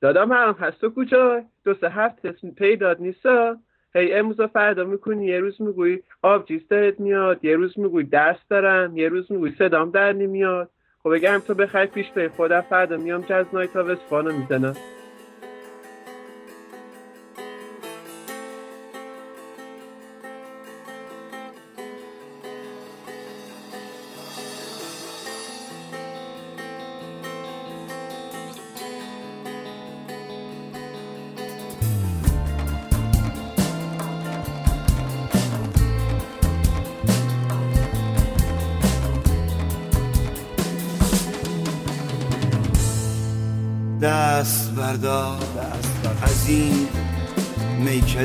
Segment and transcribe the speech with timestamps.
[0.00, 3.56] دادم هم هست کجا دو سه هفت پیداد نیستا؟
[3.94, 8.96] هی امروز فردا می‌کنی یه روز می‌گویی آبجیز دارت میاد یه روز می‌گویی دست دارم
[8.96, 10.70] یه روز می‌گویی صدام در نمیاد.
[11.02, 14.74] خب بگم تو بخیر پیش به خودم فردا میام جز نایتا وسفانو می‌زنم.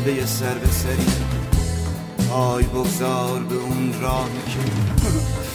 [0.05, 1.07] میکده سر به سری.
[2.30, 4.59] پای بگذار به اون راهی که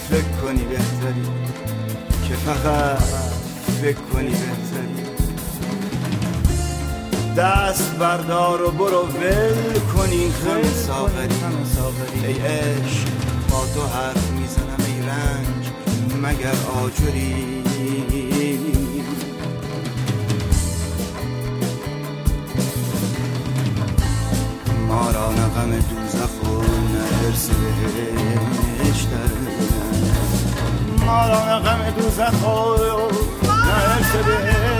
[0.09, 1.27] فکر کنی بهتری
[2.29, 3.03] که فقط
[3.83, 5.09] فکر کنی بهتری.
[7.37, 12.27] دست بردار و برو ول کنی خم ساغری.
[12.27, 13.09] ای عشق
[13.51, 15.71] با تو حرف می‌زنم ای رنج
[16.23, 17.68] مگر آجری؟
[25.07, 29.09] را نغم دوزخ و نرس بهشت
[31.07, 32.57] ما را نغم دوزخ و
[33.47, 34.78] نرس بهشت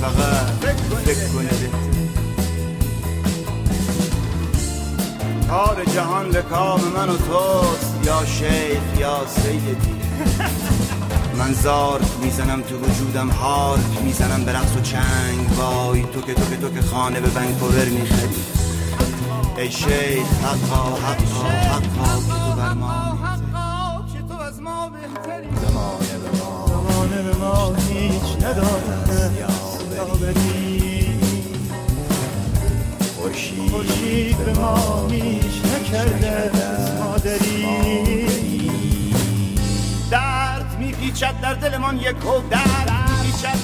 [0.00, 0.46] فقط
[1.04, 1.94] فکر کنی بهتر
[5.48, 9.94] کار جهان به کام من و توست یا شیخ یا سیدی.
[11.38, 15.58] من زارت می‌زنم تو وجودم هارت می‌زنم به رقص و چنگ.
[15.58, 18.44] وای تو که تو که تو که خانه به ونکوور می‌خری.
[19.56, 23.18] ای شیخ حقا حقا حقا که تو بر ما
[24.14, 25.48] که تو از ما بهتری.
[25.66, 28.38] زمانه به ما زمانه به ما هیچ
[30.04, 31.18] نداره
[33.16, 38.26] یاوری خورشید به ما هیچ نکرده از مادری
[40.10, 42.92] درد میپیچد در دلمان یک و درد
[43.22, 43.58] میپیچد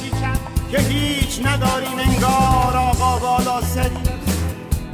[0.71, 3.61] که هیچ نداریم انگار آقا بالا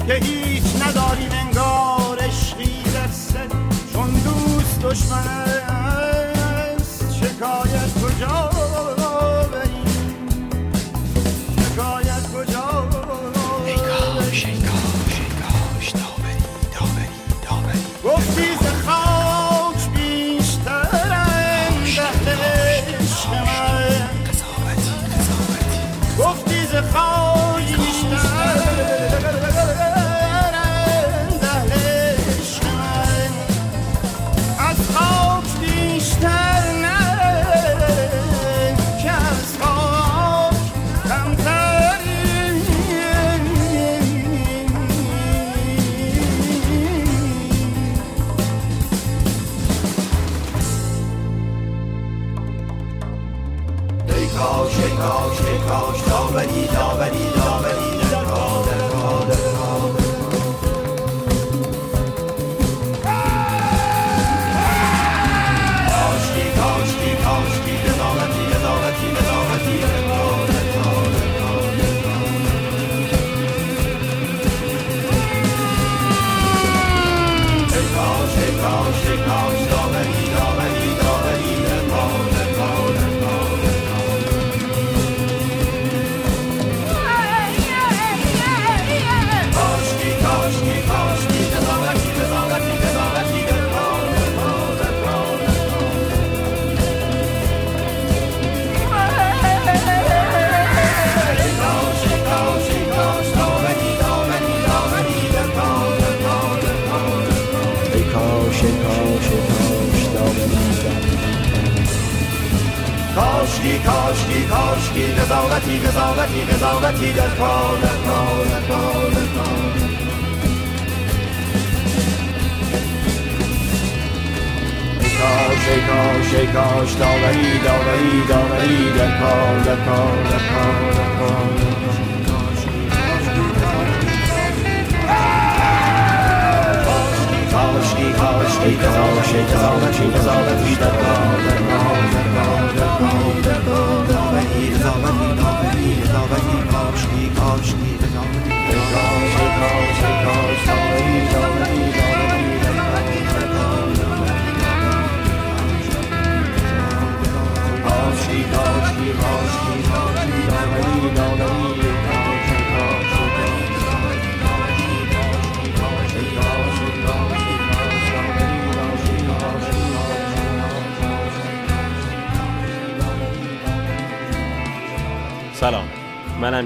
[0.06, 2.82] که هیچ نداریم انگار عشقی
[3.92, 5.26] چون دوست دشمن
[5.68, 8.55] است شکایت کجا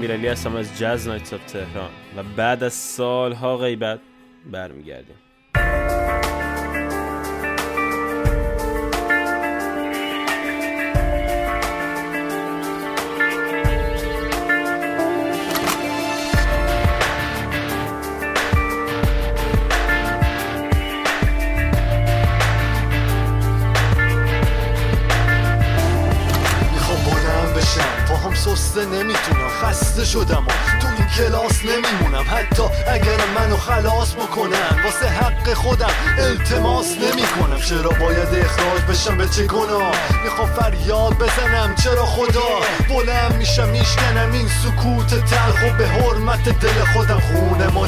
[0.01, 3.99] امیرعلی هستم از جاز نایتس آف تهران و بعد از سالها غیبت
[4.51, 5.15] برمیگردیم.
[30.13, 32.25] شدم و تو این کلاس نمیمونم.
[32.31, 37.61] حتی اگر منو خلاص بکنم واسه حق خودم التماس نمی‌کنم.
[37.61, 41.75] چرا باید اخراج بشم؟ به چه گناه؟ می‌خوام فریاد بزنم.
[41.83, 42.49] چرا خدا؟
[42.89, 44.31] بلند میشم میشکنم.
[44.31, 47.19] این سکوت تلخ و به حرمت دل خودم.
[47.19, 47.80] خونه منا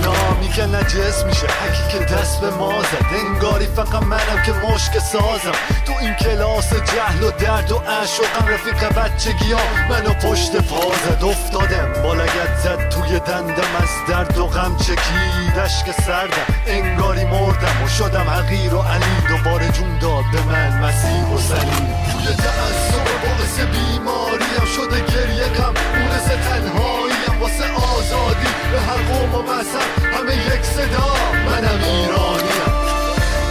[0.66, 1.48] میگه نجس میشه.
[1.48, 3.06] حکی که دست به ما زد.
[3.26, 5.58] انگاری فقط منم که مشک سازم.
[5.86, 11.24] تو این کلاس جهل و درد و عشقم رفیق بچگی ها منو پشت پا زد
[11.24, 12.02] افتادم.
[12.04, 15.60] با لگت زد توی دندم از درد و غم چکید.
[15.64, 16.56] اشک سردم.
[16.68, 21.96] انگاری مردم و شدم حقیر و علی دوباره جون داد به من مسیح و سلیم
[22.12, 29.42] توی تعصب باعث بیماریم شده گریه کم مونس تنهاییم واسه آزادی به هر قوم و
[29.42, 31.14] مذهب همه یک صدا.
[31.46, 32.64] منم ایرانیم.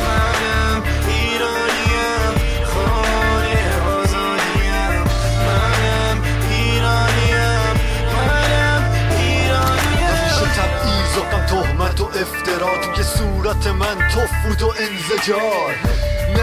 [0.05, 2.35] منم ایرانیم.
[2.65, 5.05] خانه آزادیم.
[5.47, 7.75] منم ایرانیم.
[8.17, 8.83] منم
[9.19, 10.09] ایرانیم.
[10.11, 15.75] همیشه تبعیض و تهمت و افترا توی صورت من تفود و انزجار.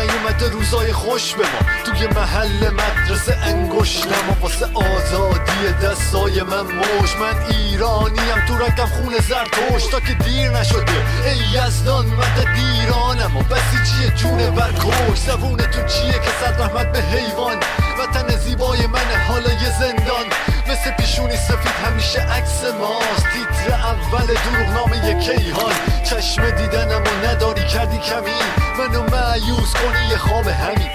[0.10, 1.84] نیومده روزای خوش به ما.
[1.86, 9.14] توی محل مدرسه انگشت نما واسه آزادی دستای من موش من ایرانیم تو رکم خون
[9.30, 10.92] زرتوش تا که دیر نشده.
[11.26, 16.92] ای یزدان مدد ایرانم و بسیجی جونه بر کش زبون تو چیه که صد رحمت
[16.92, 17.58] به حیوان؟
[18.00, 20.26] وطن زیبای من حالا یه زندان.
[20.70, 23.26] مثل پیشونی سفید همیشه عکس ماست.
[23.34, 25.74] تیتر اول دروغنامه کیهان.
[26.04, 28.40] چشم دیدنم و نداری کردی کمی.
[28.78, 30.90] منو معیوز کنی یه خواب همین.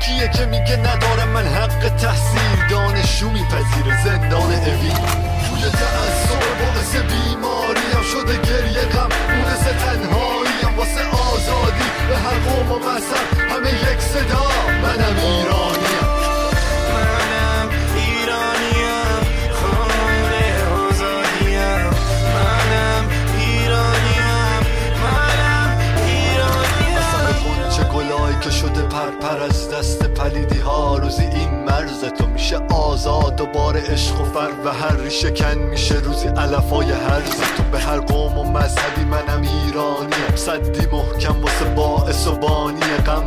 [0.00, 2.66] کیه که میگه ندارم من حق تحصیل.
[2.70, 4.92] دانشجو میپذیره زندان اوی
[5.46, 11.15] توی تعصب باعث بیماریم شده گریه غم مونس تنهاییم واسه
[29.26, 30.98] پرپر از دست پلیدی ها.
[30.98, 35.94] روزی این مرز تو میشه آزاد دوباره عشق و فر و هر ریشه کن میشه.
[35.94, 39.04] روزی علفای هرز تو به هر قوم و مذهبی.
[39.04, 43.24] منم ایرانیم صدی محکم واسه باعث و بانی غم.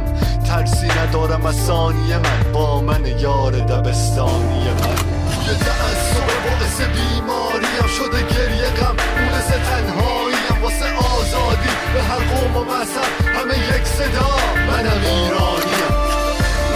[0.48, 2.52] ترسی ندارم از ثانیه من.
[2.54, 4.96] با من یار دبستانی من.
[5.36, 8.96] توی تعصب باعث بیماریم شده گریه غم.
[9.20, 10.29] مونس تنهاییم
[10.62, 14.38] واسه آزادی به هر قوم و مذهب همه یک صدا.
[14.68, 15.90] منم ایرانیم.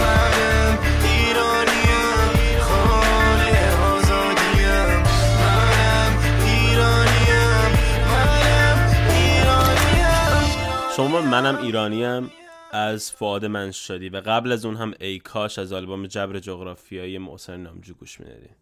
[0.00, 2.60] منم ایرانیم.
[2.60, 5.02] خانه آزادیم.
[5.40, 6.12] منم
[6.46, 7.60] ایرانیم.
[8.10, 8.78] منم
[9.10, 10.90] ایرانیم.
[10.96, 12.30] شما منم ایرانیم
[12.72, 17.56] از فواد منشادی و قبل از اون هم ای کاش از آلبوم جبر جغرافیایی محسن
[17.56, 18.56] نامجو گوش می‌دادیم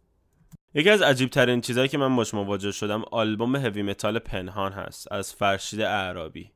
[0.75, 5.13] یکی از عجیب ترین چیزهایی که من باش مواجه شدم آلبوم heavy metal پنهان هست
[5.13, 6.51] از فرشید اعرابی.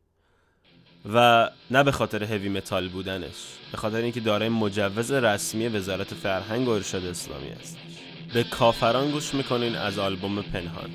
[1.12, 3.34] و نه به خاطر heavy metal بودنش
[3.72, 7.78] به خاطر اینکه دارای مجوز رسمی وزارت فرهنگ و ارشاد اسلامی است
[8.34, 10.90] به کافران گوش می‌کنین از آلبوم پنهان.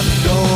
[0.00, 0.47] I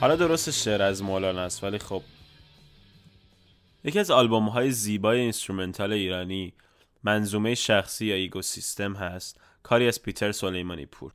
[0.00, 2.02] حالا درست شعر از مولانا است ولی خب.
[3.84, 6.52] یکی از آلبوم های زیبای instrumental ایرانی
[7.02, 11.12] منظومه شخصی یا ego system هست کاری از پیتر سلیمانی پور.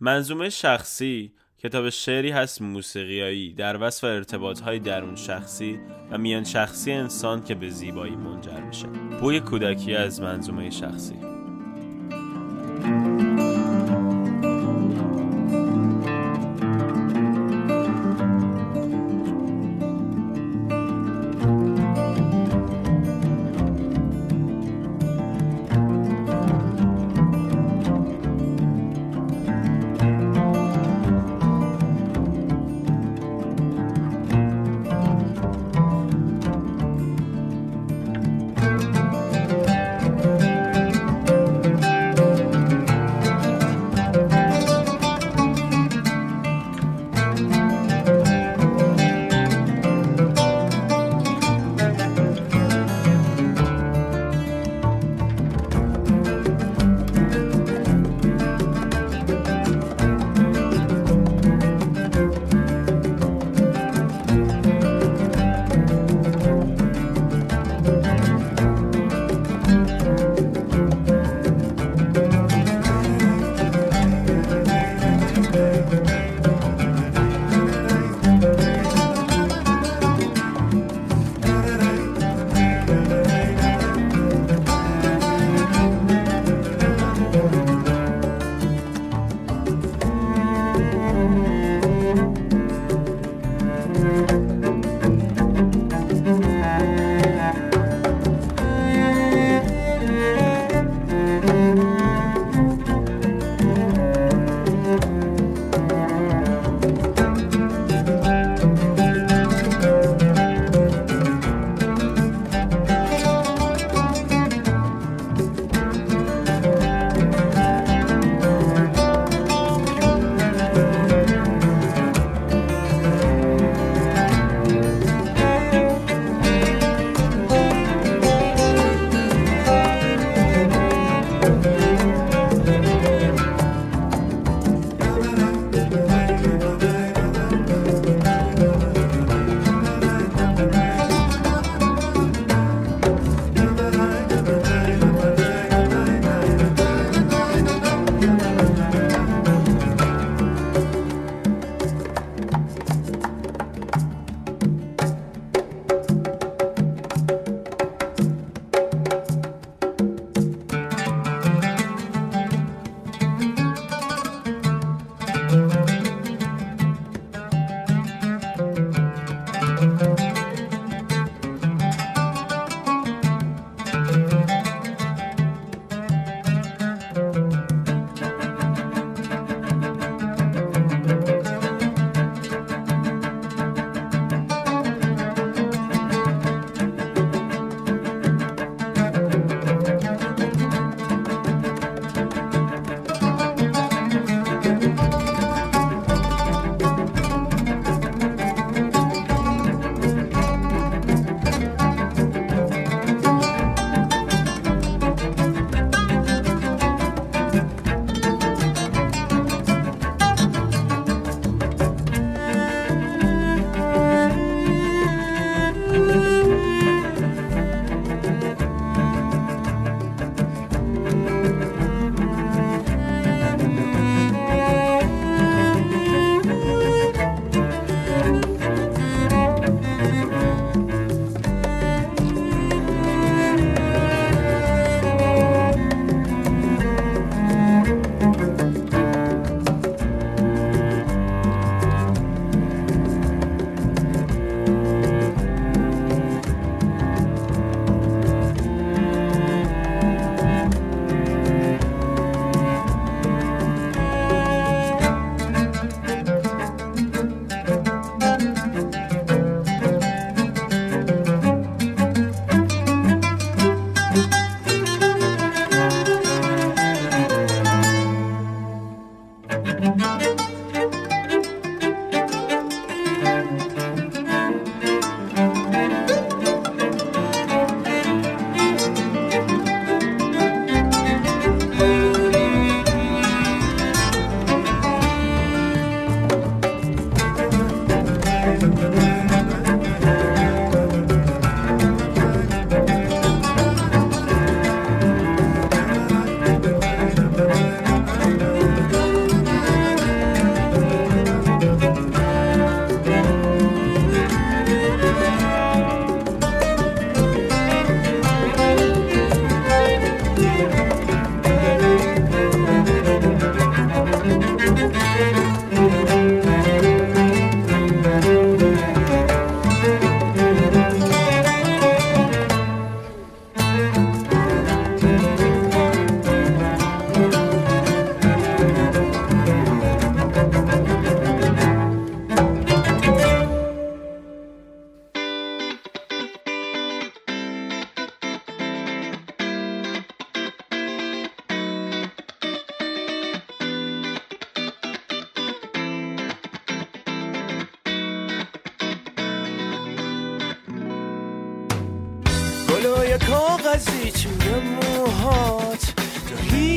[0.00, 5.80] منظومه شخصی کتاب شعری هست موسیقیایی در وصف ارتباط های درون شخصی
[6.10, 8.86] و میان شخصی انسان که به زیبایی منجر میشه.
[9.20, 11.37] بوی کودکی از منظومه شخصی.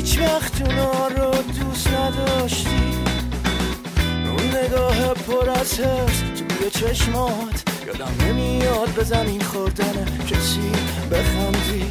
[0.01, 2.69] هیچ وقت اونا رو دوست نداشتی.
[4.25, 7.63] اون نگاه پر از حرس توی چشمات.
[7.87, 10.71] یادم نمیاد به زمین خوردن کسی
[11.11, 11.85] بخندی.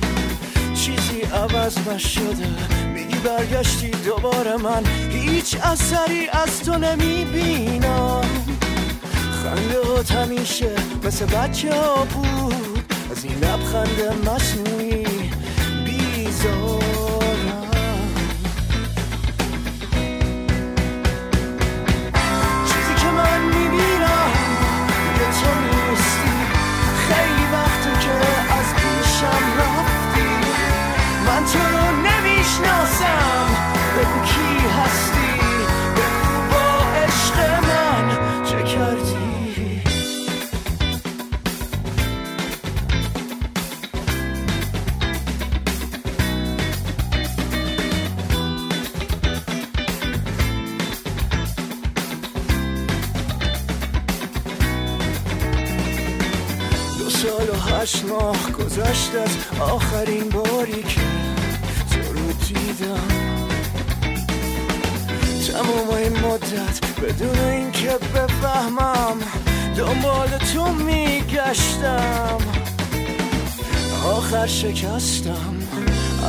[0.74, 2.46] چیزی عوض نشده.
[2.94, 4.84] میگی برگشتی دوباره من.
[5.10, 8.24] هیچ اثری از تو نمی‌بینم.
[9.42, 10.70] خنده هات همیشه
[11.04, 12.94] مثل بچه ها بود.
[13.10, 14.99] از این لبخند مصنوعی
[59.10, 61.00] گذشت از آخرین باری که
[61.90, 63.08] تو رو دیدم.
[65.52, 69.16] تمام این مدت بدون اینکه بفهمم
[69.76, 72.38] دنبال تو میگشتم.
[74.04, 75.56] آخر شکستم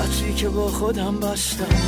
[0.04, 1.81] عطری که با خودم بستم.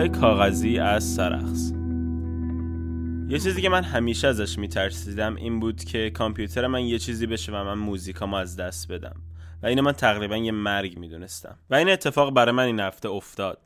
[0.00, 1.72] گلهای کاغذی از سرخس.
[3.28, 7.52] یه چیزی که من همیشه ازش میترسیدم این بود که کامپیوتر من یه چیزی بشه
[7.52, 9.16] و من موزیکامو از دست بدم.
[9.62, 11.58] و اینو من تقریبا یه مرگ می‌دونستم.
[11.70, 13.58] و این اتفاق برای من این هفته افتاد.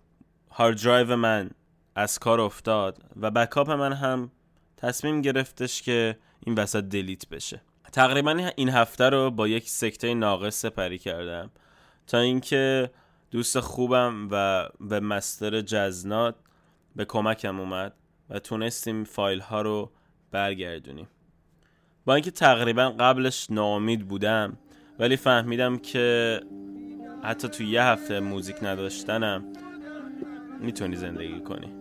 [0.50, 1.50] هارد درایو من
[1.96, 4.30] از کار افتاد و بکاپ من هم
[4.76, 6.16] تصمیم گرفتش که
[6.46, 7.60] این وسط دلیت بشه.
[7.92, 11.50] تقریبا این هفته رو با یک سکته ناقص سپری کردم
[12.06, 12.90] تا اینکه
[13.34, 16.34] دوست خوبم و به مستر جزنات
[16.96, 17.92] به کمکم اومد
[18.30, 19.90] و تونستیم فایل ها رو
[20.30, 21.08] برگردونیم.
[22.04, 24.58] با اینکه تقریبا قبلش ناامید بودم
[24.98, 26.40] ولی فهمیدم که
[27.22, 29.44] حتی تو یه هفته موزیک نداشتنم
[30.60, 31.72] می‌تونی زندگی کنی.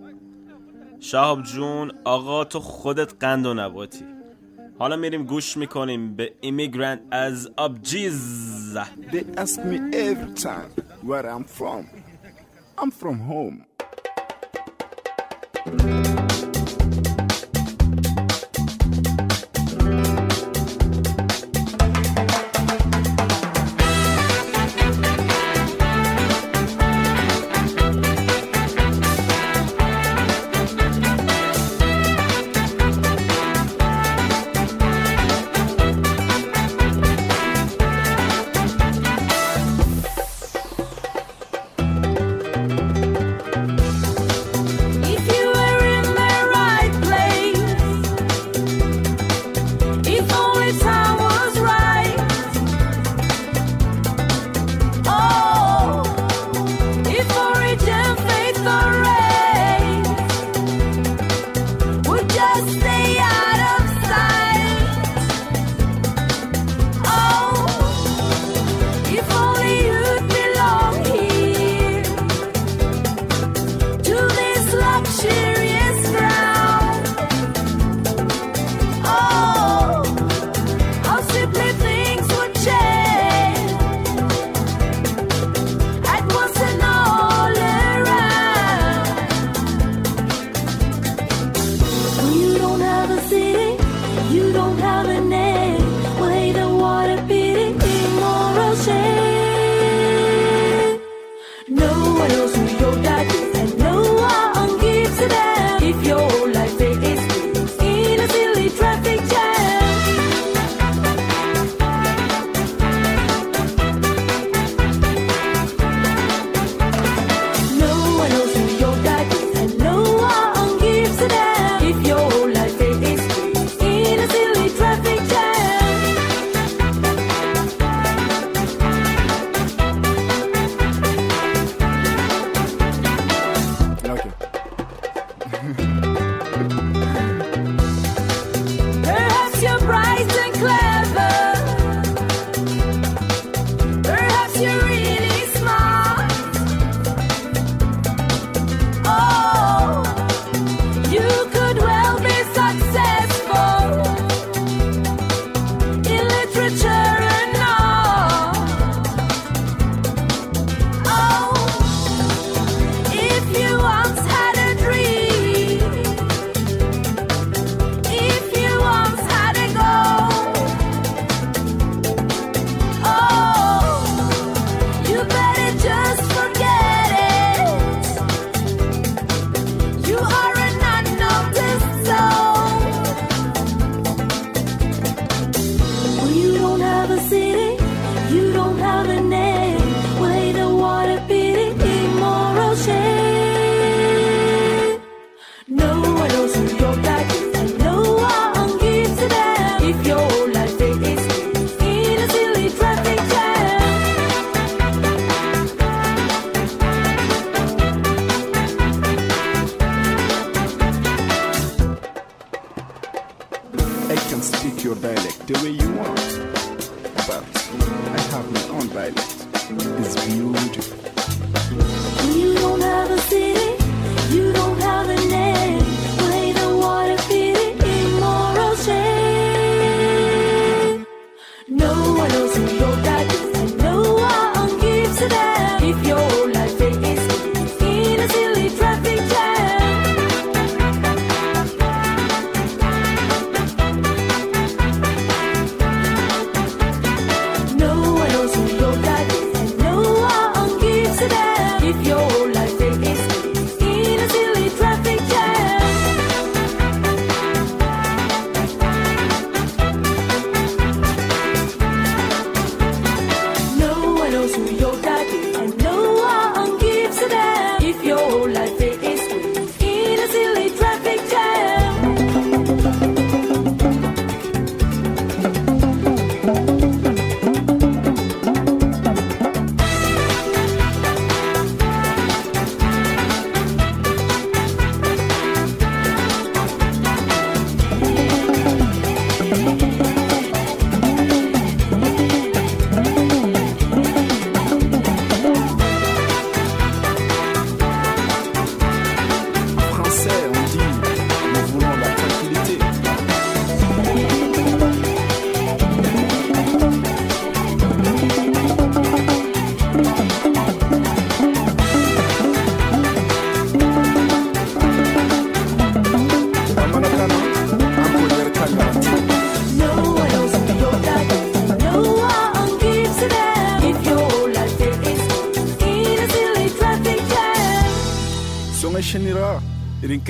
[1.00, 4.06] شهاب جون آقا تو خودت قند و نباتی.
[4.79, 8.49] حالا میریم گوش میکنیم به ایمیگرانت از آبجیز
[9.13, 10.71] They ask me every time
[11.09, 11.83] where I'm from.
[12.79, 13.59] I'm from home.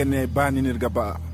[0.04, 1.33] kene baninirga ba'a.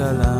[0.00, 0.39] یا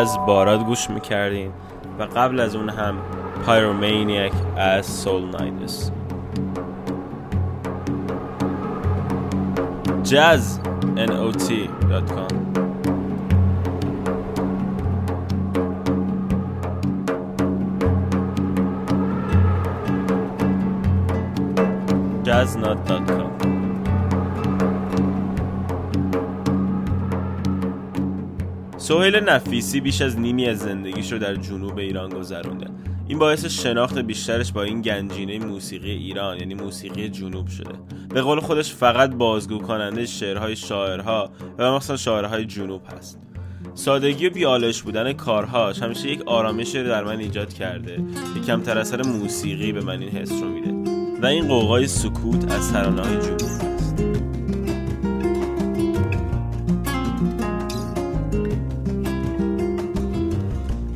[0.00, 1.52] از باراد گوش می‌کردین
[1.98, 2.94] و قبل از اون هم
[3.46, 5.90] پایرومینیک از سول نایدس
[10.04, 12.39] jazznot.com
[28.90, 32.66] سهیل نفیسی بیش از نیمی از زندگیش رو در جنوب ایران گذرونده.
[33.08, 37.74] این باعث شناخت بیشترش با این گنجینه موسیقی ایران یعنی موسیقی جنوب شده.
[38.08, 43.18] به قول خودش فقط بازگو کننده شعرهای شاعرها و مخصوصا شاعرهای جنوب هست.
[43.74, 47.96] سادگی و بیالش بودن کارهاش همیشه یک آرامش رو در من ایجاد کرده
[48.34, 50.92] که کمتر اثر موسیقی به من این حس رو میده.
[51.22, 53.79] و این قوقای سکوت از ترانه های جنوب.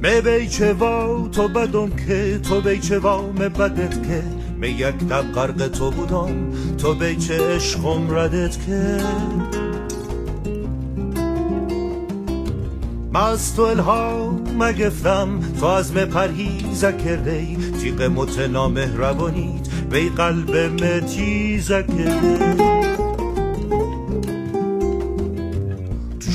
[0.05, 4.23] می بیچه وا تو بدم که تو بیچه وا می بدت که
[4.61, 8.99] می یک دب غرق تو بودم تو بیچه عشقم ردت که
[13.13, 21.69] مست و الهام مگفتم تو از می پرهیز کرده تیق متنا مهربانیت وی قلب متیز
[21.69, 23.04] کرده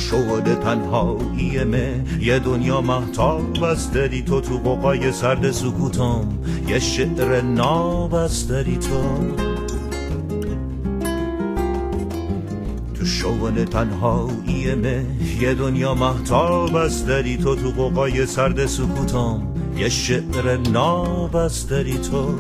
[0.10, 2.04] شغل تنهایی مه.
[2.22, 6.28] یه دنیا محتاب است داری تو تو قوقای سرد سکوتم.
[6.68, 9.02] یه شعر ناب است داری تو.
[13.00, 15.06] تو شغل تنهایی مه.
[15.42, 19.42] یه دنیا محتاب است داری تو تو قوقای سرد سکوتم.
[19.78, 22.36] یه شعر ناب است داری تو.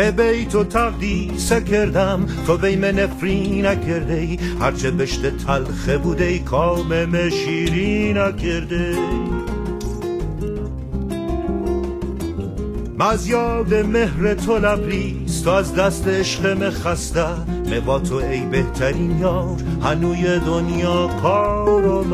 [0.00, 2.26] می بیت و تقدیس کردم.
[2.46, 8.94] تو بی من نفری نکرده ای هرچه بشت تلخه بوده ای کام شیری نکرده
[13.00, 15.44] از یاد مهر تو لبریز.
[15.44, 17.26] تو از دست عشق خسته.
[17.70, 19.56] می با تو ای بهترین یار.
[19.82, 22.04] هنوی دنیا کار و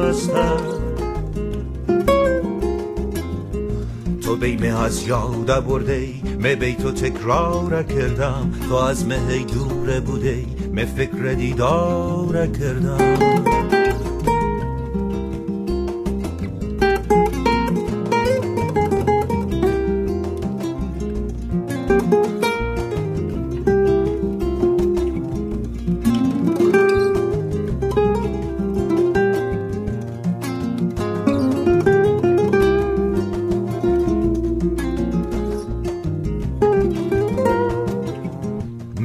[4.36, 6.14] مسته تو بیمه از یاد برده ای.
[6.38, 8.52] می بی تو تکرار کردم.
[8.68, 10.46] تو از مه دور بوده ای.
[10.72, 13.75] می فکر دیدار کردم.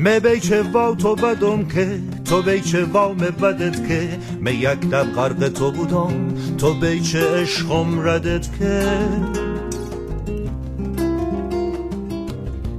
[0.04, 4.10] می بی چه وا تو بدم که تو بی چه وام بدت که.
[4.40, 8.84] می یک دب غرق تو بودم تو بی چه عشقم ردت که.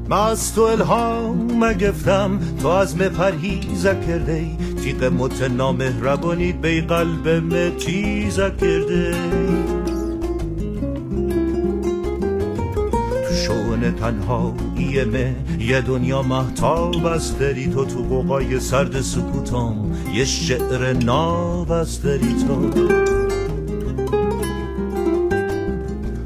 [0.08, 4.46] من از تو الهام گفتم تو از می پرهیز کرده
[4.82, 9.14] تیغ مت نامهربانیت بی قلب می تیز کرده
[13.28, 13.94] تو شون
[14.92, 19.76] تنهایی مه یه دنیا محتاب است داری تو تو قوقای سرد سکوتم
[20.14, 22.70] یه شعر ناب است داری تو.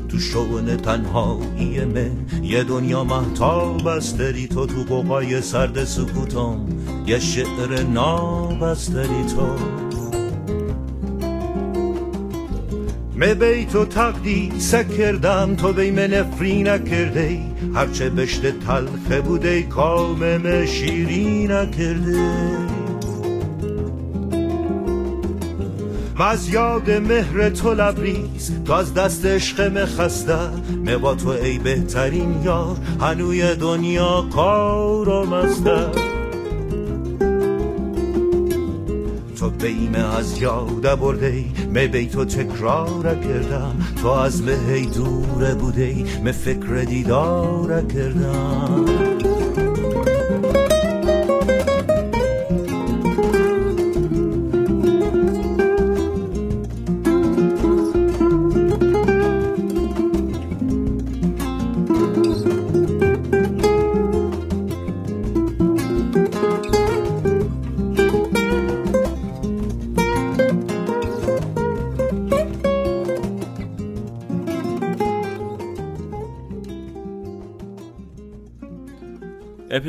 [0.09, 2.11] تو شون تنهایی مه
[2.43, 6.59] یه دنیا محتاب است داری تو تو قوقای سرد سکوتم
[7.07, 9.86] یه شعر ناب است داری تو.
[13.17, 17.41] می بی تو تقدیس کردم تو بی من نفری نکرده
[17.75, 22.31] هرچه بشت تلخه بوده ای کامم شیری نکرده
[26.19, 30.39] و از یاد مهر تو لبریز تو از دست عشق خسته
[30.85, 35.25] می با تو ای بهترین یار هنوی دنیا کار و
[39.59, 43.77] بیمه از یاد برده می بی تو تکرار کردم.
[44.03, 49.06] تو از مه دوره بوده می فکر دیدار کردم.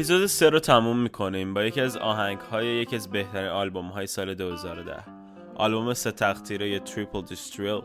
[0.08, 4.08] اپیزود سه رو تموم می‌کنیم با یکی از آهنگ های یکی از بهترین آلبوم های
[4.08, 5.04] سال 2010
[5.56, 7.82] آلبوم سه تقطیره Triple Distilled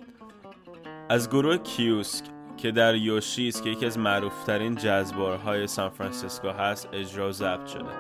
[1.09, 2.25] از گروه کیوسک
[2.57, 7.67] که در Yoshi's که یکی از معروفترین jazz bar های سان فرانسیسکو هست اجرا ضبط
[7.67, 7.93] شده.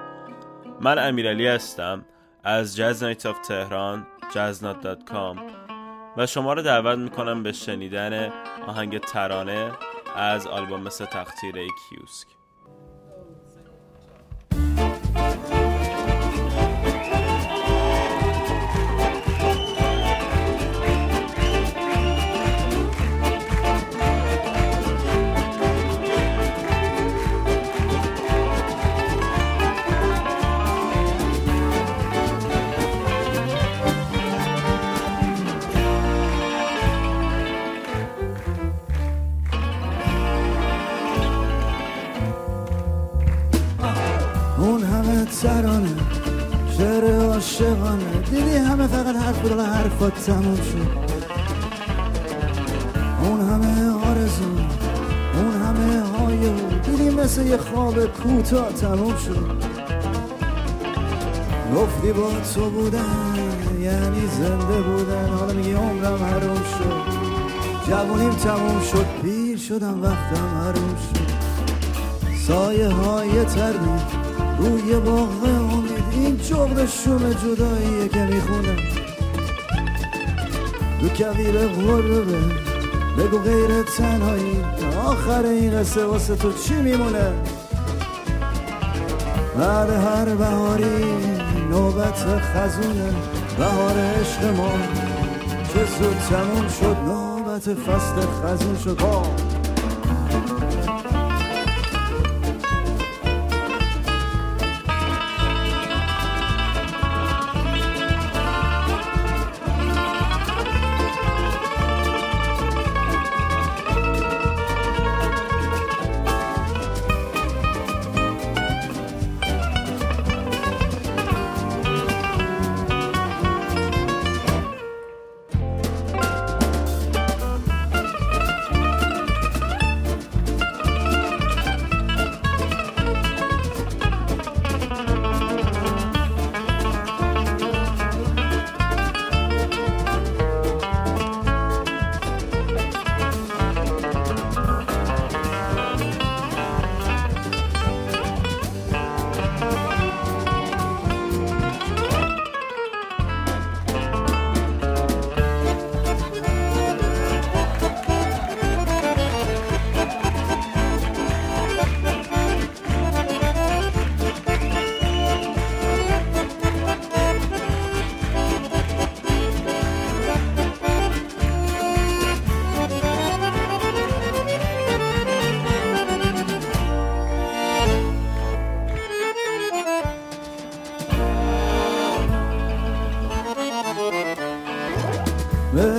[0.80, 2.04] من امیرعلی هستم
[2.44, 5.38] از Jazz Night of تهران جزنات.com
[6.16, 8.32] و شما رو دعوت می‌کنم به شنیدن
[8.66, 9.72] آهنگ ترانه
[10.16, 12.31] از آلبوم سه تختیره کیوسک.
[50.26, 51.12] تموم شد.
[53.24, 54.44] اون همه آرزو
[55.34, 56.52] اون همه هایو
[56.82, 59.72] دیدی مثل یه خواب کوتاه تموم شد.
[61.76, 63.34] گفتی با تو بودن
[63.80, 67.02] یعنی زنده بودن حالا میگی عمرم حروم شد.
[67.90, 71.32] جوونیم تموم شد پیر شدم وقتم حروم شد.
[72.46, 74.22] سایه های تردید
[74.58, 79.01] روی باغ امیدی این جغد شوم جداییه که می‌خونه
[81.02, 82.38] دو کویر غربه
[83.18, 84.64] بگو غیر تنهایی.
[85.06, 87.32] آخر این قصه واسه تو چی میمونه؟
[89.58, 91.04] بعد هر بهاری
[91.70, 93.12] نوبت خزونه
[93.58, 94.72] بهار عشق ما.
[95.74, 99.51] که زود تموم شد نوبت فصل خزون شد.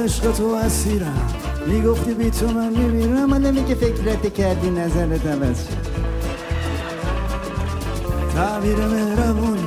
[0.03, 1.27] عشق تو اسیرم.
[1.67, 3.25] می‌گفتی بی تو من میمیرم.
[3.25, 5.93] من نمیگه فکرت کردی نظرت عوض شد
[8.35, 9.63] تعبیر مهربونی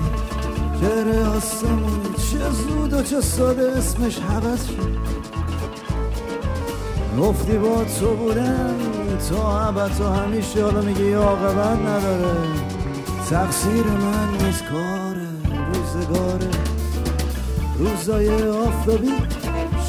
[0.80, 4.96] شعر آسمونی چه زود و چه ساده اسمش حوض شد.
[7.20, 8.74] گفتی با تو بودم.
[9.30, 12.32] تا ابد تو همیشه حالا میگی عاقبت نداره.
[13.30, 15.26] تقصیر من نیست کاره.
[15.72, 16.48] روزگاره.
[17.78, 19.12] روزای آفتابی.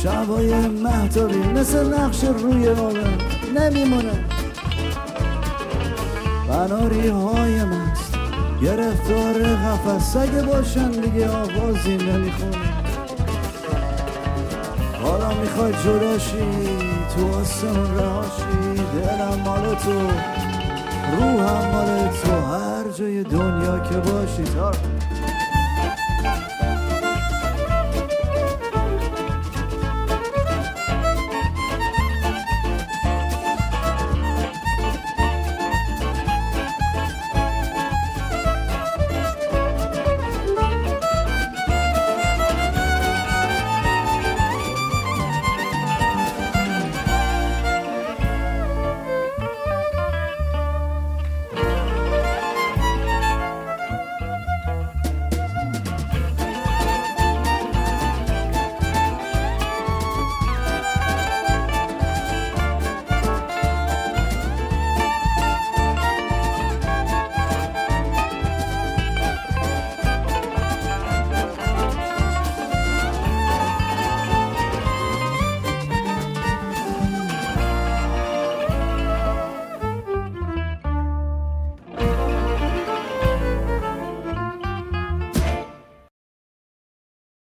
[0.08, 3.18] شبای محتابی مثل نقش روی آبم
[3.56, 4.26] نمیمونه.
[6.50, 8.16] بناری های مست
[8.62, 12.58] گرفتار قفص اگه باشن دیگه آوازی نمی‌خونه.
[15.04, 16.38] حالا می‌خوای جداشی
[17.16, 18.76] تو آسمون رهاشی.
[18.76, 19.92] دلم مال تو
[21.18, 22.32] روحم مال تو.
[22.32, 24.72] هر جای دنیا که باشی تا